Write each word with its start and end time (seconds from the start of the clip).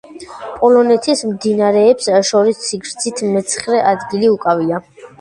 პოლონეთის 0.61 1.21
მდინარეებს 1.33 2.09
შორის 2.33 2.65
სიგრძით 2.71 3.25
მეცხრე 3.37 3.87
ადგილი 3.95 4.37
უკავია. 4.39 4.87